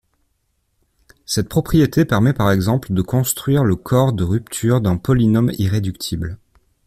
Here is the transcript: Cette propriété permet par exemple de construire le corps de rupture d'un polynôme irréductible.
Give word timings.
Cette 1.27 1.47
propriété 1.47 2.05
permet 2.05 2.33
par 2.33 2.49
exemple 2.51 2.91
de 2.91 3.03
construire 3.03 3.63
le 3.63 3.75
corps 3.75 4.13
de 4.13 4.23
rupture 4.23 4.81
d'un 4.81 4.97
polynôme 4.97 5.51
irréductible. 5.59 6.39